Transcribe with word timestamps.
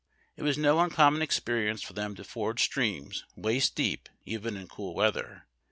It 0.35 0.41
was 0.41 0.57
no 0.57 0.79
uncommon 0.79 1.21
exjierience 1.21 1.85
for 1.85 1.93
them 1.93 2.15
to 2.15 2.23
ford 2.23 2.59
streams 2.59 3.23
waist 3.35 3.75
deep, 3.75 4.09
even 4.25 4.57
in 4.57 4.67
cool 4.67 4.95
weather. 4.95 5.45